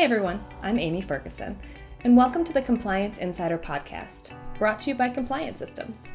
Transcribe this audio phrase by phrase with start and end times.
[0.00, 0.42] Hi, everyone.
[0.62, 1.58] I'm Amy Ferguson,
[2.04, 6.10] and welcome to the Compliance Insider podcast, brought to you by Compliance Systems.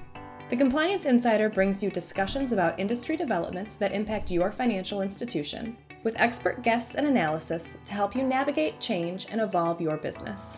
[0.50, 6.20] The Compliance Insider brings you discussions about industry developments that impact your financial institution, with
[6.20, 10.58] expert guests and analysis to help you navigate change and evolve your business.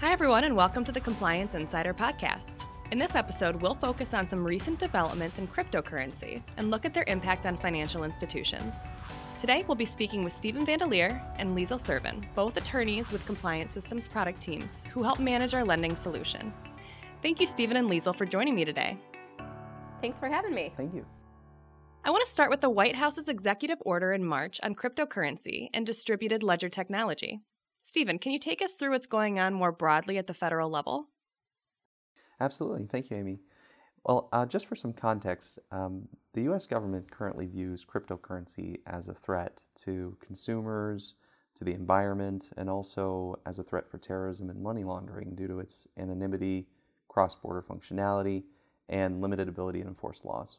[0.00, 2.64] Hi, everyone, and welcome to the Compliance Insider podcast.
[2.90, 7.04] In this episode, we'll focus on some recent developments in cryptocurrency and look at their
[7.06, 8.74] impact on financial institutions.
[9.38, 14.08] Today, we'll be speaking with Stephen Vandelier and Liesl Servin, both attorneys with Compliance Systems
[14.08, 16.52] product teams who help manage our lending solution.
[17.22, 18.98] Thank you, Stephen and Liesl, for joining me today.
[20.00, 20.72] Thanks for having me.
[20.76, 21.06] Thank you.
[22.04, 25.86] I want to start with the White House's executive order in March on cryptocurrency and
[25.86, 27.40] distributed ledger technology.
[27.78, 31.06] Stephen, can you take us through what's going on more broadly at the federal level?
[32.40, 32.86] Absolutely.
[32.86, 33.40] Thank you, Amy.
[34.04, 39.14] Well, uh, just for some context, um, the US government currently views cryptocurrency as a
[39.14, 41.14] threat to consumers,
[41.56, 45.60] to the environment, and also as a threat for terrorism and money laundering due to
[45.60, 46.66] its anonymity,
[47.08, 48.44] cross border functionality,
[48.88, 50.58] and limited ability to enforce laws.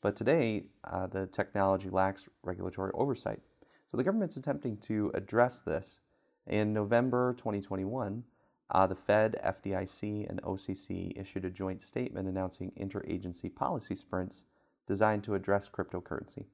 [0.00, 3.40] But today, uh, the technology lacks regulatory oversight.
[3.88, 6.00] So the government's attempting to address this
[6.46, 8.24] in November 2021,
[8.72, 14.46] uh, the Fed, FDIC, and OCC issued a joint statement announcing interagency policy sprints
[14.86, 16.46] designed to address cryptocurrency.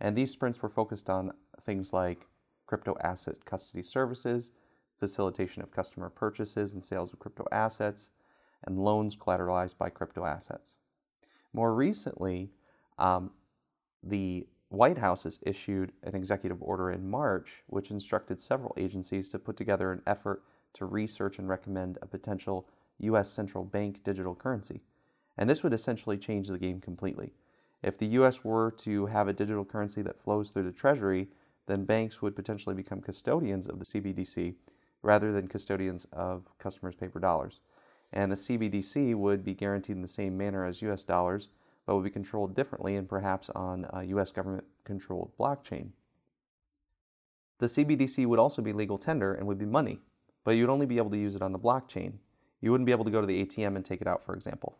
[0.00, 2.28] And these sprints were focused on things like
[2.66, 4.52] crypto asset custody services,
[4.98, 8.10] facilitation of customer purchases and sales of crypto assets,
[8.64, 10.78] and loans collateralized by crypto assets.
[11.52, 12.50] More recently,
[12.98, 13.32] um,
[14.02, 19.38] the White House has issued an executive order in March which instructed several agencies to
[19.38, 20.42] put together an effort
[20.76, 23.30] to research and recommend a potential U.S.
[23.30, 24.82] central bank digital currency.
[25.36, 27.32] And this would essentially change the game completely.
[27.82, 28.42] If the U.S.
[28.42, 31.28] were to have a digital currency that flows through the Treasury,
[31.66, 34.54] then banks would potentially become custodians of the CBDC
[35.02, 37.60] rather than custodians of customers' paper dollars.
[38.12, 41.48] And the CBDC would be guaranteed in the same manner as US dollars,
[41.84, 45.90] but would be controlled differently and perhaps on a US government controlled blockchain.
[47.58, 50.00] The CBDC would also be legal tender and would be money,
[50.46, 52.12] but you'd only be able to use it on the blockchain.
[52.60, 54.78] You wouldn't be able to go to the ATM and take it out, for example.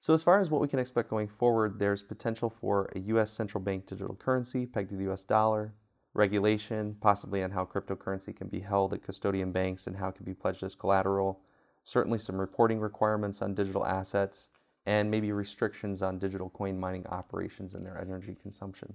[0.00, 3.30] So, as far as what we can expect going forward, there's potential for a US
[3.30, 5.72] central bank digital currency pegged to the US dollar,
[6.14, 10.24] regulation, possibly on how cryptocurrency can be held at custodian banks and how it can
[10.24, 11.40] be pledged as collateral,
[11.84, 14.50] certainly some reporting requirements on digital assets,
[14.84, 18.92] and maybe restrictions on digital coin mining operations and their energy consumption.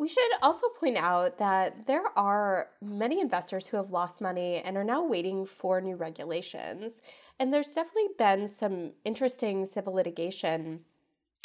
[0.00, 4.78] We should also point out that there are many investors who have lost money and
[4.78, 7.02] are now waiting for new regulations.
[7.38, 10.80] And there's definitely been some interesting civil litigation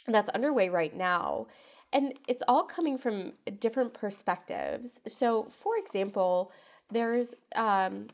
[0.07, 1.47] that's underway right now.
[1.91, 5.01] And it's all coming from different perspectives.
[5.05, 6.53] So, for example,
[6.89, 8.07] there's um,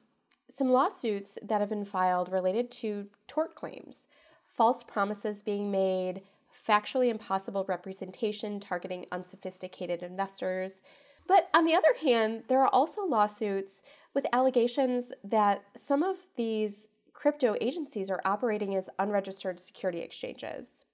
[0.50, 4.08] some lawsuits that have been filed related to tort claims
[4.48, 6.22] false promises being made,
[6.54, 10.82] factually impossible representation targeting unsophisticated investors.
[11.28, 13.82] But on the other hand, there are also lawsuits
[14.14, 20.86] with allegations that some of these crypto agencies are operating as unregistered security exchanges.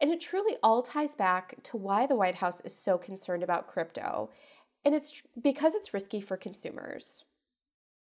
[0.00, 3.68] And it truly all ties back to why the White House is so concerned about
[3.68, 4.30] crypto.
[4.84, 7.24] And it's because it's risky for consumers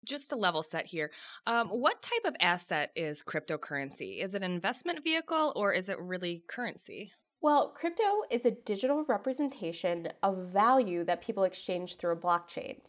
[0.06, 1.12] just to level set here,
[1.48, 4.22] um, what type of asset is cryptocurrency?
[4.22, 7.12] Is it an investment vehicle or is it really currency?
[7.42, 12.80] Well, crypto is a digital representation of value that people exchange through a blockchain.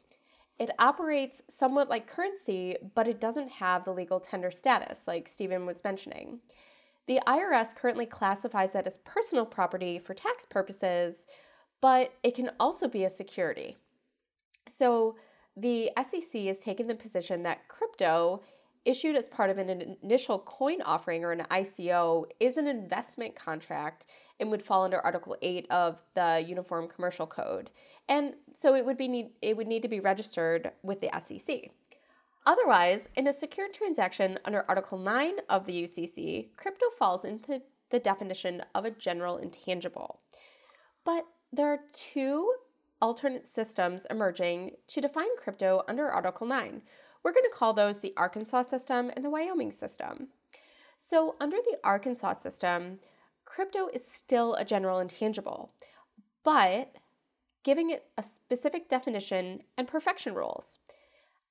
[0.58, 5.66] It operates somewhat like currency, but it doesn't have the legal tender status, like Stephen
[5.66, 6.40] was mentioning.
[7.06, 11.26] The IRS currently classifies it as personal property for tax purposes,
[11.80, 13.78] but it can also be a security.
[14.68, 15.16] So,
[15.56, 18.42] the SEC has taken the position that crypto
[18.84, 24.06] issued as part of an initial coin offering or an ICO is an investment contract
[24.38, 27.70] and would fall under Article 8 of the Uniform Commercial Code.
[28.08, 31.70] And so it would be need, it would need to be registered with the SEC.
[32.46, 37.60] Otherwise, in a secured transaction under Article 9 of the UCC, crypto falls into
[37.90, 40.20] the definition of a general intangible.
[41.04, 42.54] But there are two
[43.00, 46.82] alternate systems emerging to define crypto under Article 9.
[47.22, 50.28] We're going to call those the Arkansas system and the Wyoming system.
[50.98, 53.00] So, under the Arkansas system,
[53.44, 55.72] crypto is still a general intangible,
[56.44, 56.96] but
[57.62, 60.78] giving it a specific definition and perfection rules.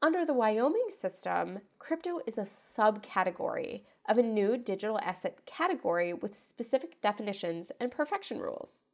[0.01, 6.37] Under the Wyoming system, crypto is a subcategory of a new digital asset category with
[6.37, 8.85] specific definitions and perfection rules.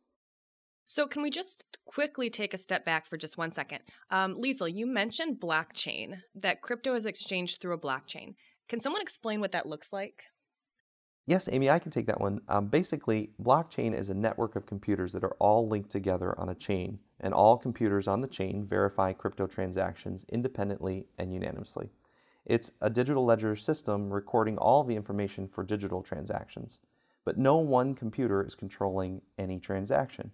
[0.88, 3.80] So, can we just quickly take a step back for just one second?
[4.12, 8.36] Um, Liesl, you mentioned blockchain, that crypto is exchanged through a blockchain.
[8.70, 10.24] Can someone explain what that looks like?
[11.28, 12.40] Yes, Amy, I can take that one.
[12.48, 16.56] Um, basically, blockchain is a network of computers that are all linked together on a
[16.56, 21.90] chain, and all computers on the chain verify crypto transactions independently and unanimously.
[22.46, 26.78] It's a digital ledger system recording all the information for digital transactions,
[27.24, 30.30] but no one computer is controlling any transaction.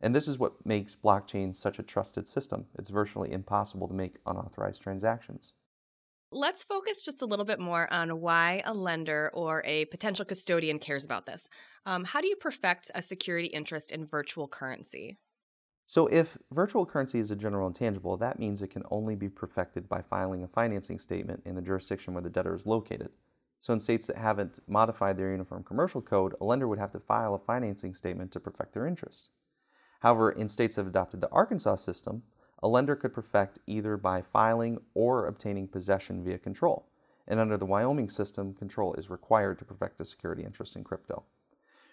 [0.00, 2.66] And this is what makes blockchain such a trusted system.
[2.78, 5.52] It's virtually impossible to make unauthorized transactions.
[6.32, 10.78] Let's focus just a little bit more on why a lender or a potential custodian
[10.78, 11.48] cares about this.
[11.86, 15.18] Um, how do you perfect a security interest in virtual currency?
[15.88, 19.88] So, if virtual currency is a general intangible, that means it can only be perfected
[19.88, 23.10] by filing a financing statement in the jurisdiction where the debtor is located.
[23.58, 27.00] So, in states that haven't modified their Uniform Commercial Code, a lender would have to
[27.00, 29.30] file a financing statement to perfect their interest.
[30.00, 32.22] However, in states that have adopted the Arkansas system,
[32.62, 36.86] a lender could perfect either by filing or obtaining possession via control.
[37.26, 41.24] And under the Wyoming system, control is required to perfect a security interest in crypto.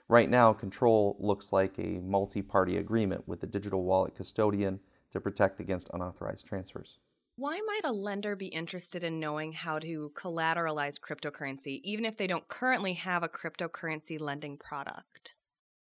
[0.10, 4.80] Right now, control looks like a multi party agreement with the digital wallet custodian
[5.12, 7.00] to protect against unauthorized transfers.
[7.36, 12.26] Why might a lender be interested in knowing how to collateralize cryptocurrency, even if they
[12.26, 15.36] don't currently have a cryptocurrency lending product?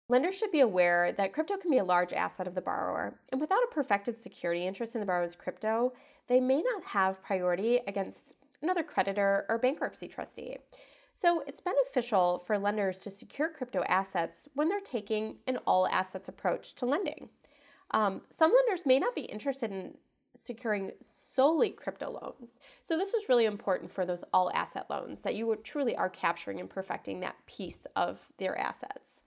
[0.09, 3.41] Lenders should be aware that crypto can be a large asset of the borrower, and
[3.41, 5.93] without a perfected security interest in the borrower's crypto,
[6.29, 10.59] they may not have priority against another creditor or bankruptcy trustee.
[11.15, 16.29] So it's beneficial for lenders to secure crypto assets when they're taking an all assets
[16.29, 17.29] approach to lending.
[17.91, 19.95] Um, some lenders may not be interested in
[20.35, 22.59] securing solely crypto loans.
[22.83, 26.59] So this is really important for those all asset loans that you truly are capturing
[26.59, 29.23] and perfecting that piece of their assets.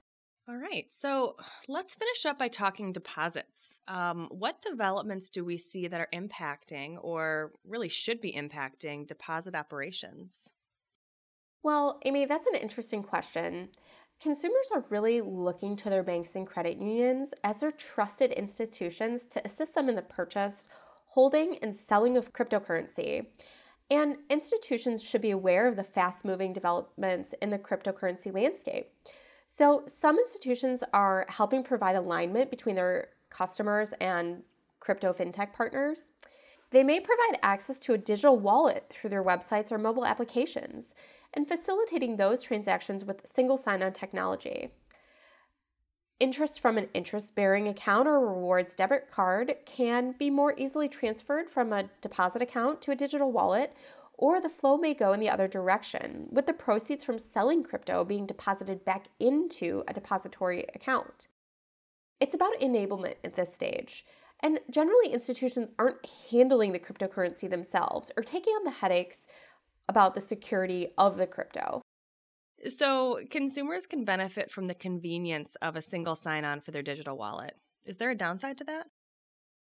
[0.48, 1.38] All right, so
[1.68, 3.80] let's finish up by talking deposits.
[3.88, 9.56] Um, what developments do we see that are impacting, or really should be impacting, deposit
[9.56, 10.52] operations?
[11.64, 13.70] Well, Amy, that's an interesting question.
[14.22, 19.44] Consumers are really looking to their banks and credit unions as their trusted institutions to
[19.44, 20.70] assist them in the purchase,
[21.08, 23.26] holding, and selling of cryptocurrency.
[23.90, 28.92] And institutions should be aware of the fast moving developments in the cryptocurrency landscape.
[29.48, 34.44] So, some institutions are helping provide alignment between their customers and
[34.80, 36.12] crypto fintech partners.
[36.72, 40.94] They may provide access to a digital wallet through their websites or mobile applications
[41.34, 44.72] and facilitating those transactions with single sign on technology.
[46.20, 51.50] Interest from an interest bearing account or rewards debit card can be more easily transferred
[51.50, 53.76] from a deposit account to a digital wallet,
[54.18, 58.04] or the flow may go in the other direction, with the proceeds from selling crypto
[58.04, 61.28] being deposited back into a depository account.
[62.20, 64.06] It's about enablement at this stage.
[64.42, 69.26] And generally, institutions aren't handling the cryptocurrency themselves or taking on the headaches
[69.88, 71.82] about the security of the crypto.
[72.68, 77.18] So, consumers can benefit from the convenience of a single sign on for their digital
[77.18, 77.56] wallet.
[77.86, 78.88] Is there a downside to that?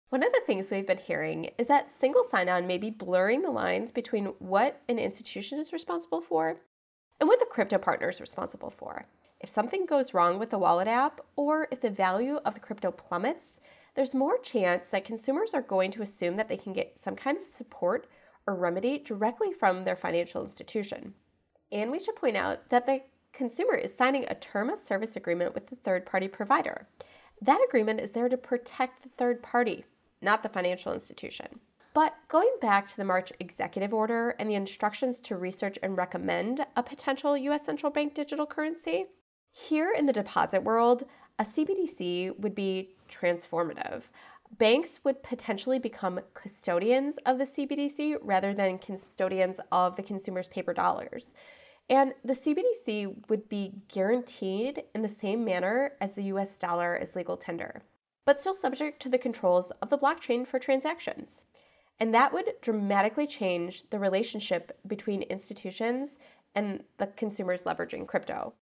[0.09, 3.41] One of the things we've been hearing is that single sign on may be blurring
[3.41, 6.61] the lines between what an institution is responsible for
[7.19, 9.05] and what the crypto partner is responsible for.
[9.41, 12.89] If something goes wrong with the wallet app, or if the value of the crypto
[12.89, 13.59] plummets,
[13.95, 17.37] there's more chance that consumers are going to assume that they can get some kind
[17.37, 18.07] of support
[18.47, 21.15] or remedy directly from their financial institution.
[21.69, 23.01] And we should point out that the
[23.33, 26.87] consumer is signing a term of service agreement with the third party provider.
[27.41, 29.83] That agreement is there to protect the third party,
[30.21, 31.59] not the financial institution.
[31.93, 36.65] But going back to the March executive order and the instructions to research and recommend
[36.75, 39.05] a potential US central bank digital currency,
[39.51, 41.03] here in the deposit world,
[41.39, 44.03] a CBDC would be transformative
[44.51, 50.73] banks would potentially become custodians of the CBDC rather than custodians of the consumer's paper
[50.73, 51.33] dollars.
[51.89, 57.15] And the CBDC would be guaranteed in the same manner as the US dollar is
[57.15, 57.81] legal tender,
[58.27, 61.45] but still subject to the controls of the blockchain for transactions.
[61.97, 66.19] And that would dramatically change the relationship between institutions
[66.53, 68.53] and the consumers leveraging crypto.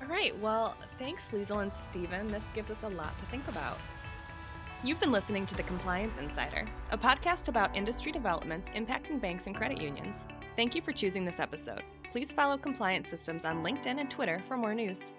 [0.00, 2.28] All right, well, thanks, Liesl and Stephen.
[2.28, 3.76] This gives us a lot to think about.
[4.84, 9.56] You've been listening to The Compliance Insider, a podcast about industry developments impacting banks and
[9.56, 10.28] credit unions.
[10.54, 11.82] Thank you for choosing this episode.
[12.12, 15.14] Please follow Compliance Systems on LinkedIn and Twitter for more news.